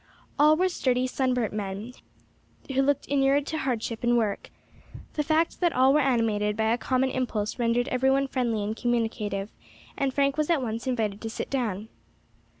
[0.39, 1.93] All were sturdy, sunburnt men,
[2.73, 4.49] who looked inured to hardship and work.
[5.13, 8.75] The fact that all were animated by a common impulse rendered every one friendly and
[8.75, 9.51] communicative,
[9.95, 11.87] and Frank was at once invited to sit down.